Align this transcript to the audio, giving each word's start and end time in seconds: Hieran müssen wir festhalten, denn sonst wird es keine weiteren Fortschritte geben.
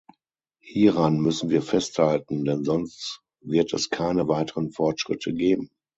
Hieran 0.63 1.19
müssen 1.19 1.51
wir 1.51 1.61
festhalten, 1.61 2.43
denn 2.43 2.63
sonst 2.63 3.21
wird 3.39 3.71
es 3.75 3.91
keine 3.91 4.27
weiteren 4.27 4.71
Fortschritte 4.71 5.31
geben. 5.31 5.69